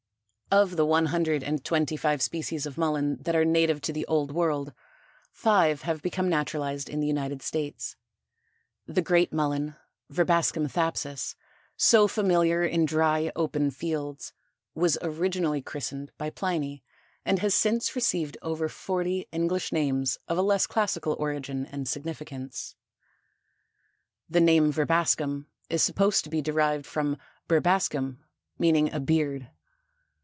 [0.53, 4.05] Of the one hundred and twenty five species of Mullen that are native to the
[4.07, 4.73] old world,
[5.31, 7.95] five have become naturalized in the United States.
[8.85, 9.77] The Great Mullen
[10.11, 11.37] (Verbascum thapsus),
[11.77, 14.33] so familiar in dry, open fields,
[14.75, 16.83] was originally christened by Pliny
[17.23, 22.75] and has since received over forty English names of a less classical origin and significance.
[24.29, 28.17] The name Verbascum is supposed to be derived from Berbascum,
[28.59, 29.49] meaning a beard.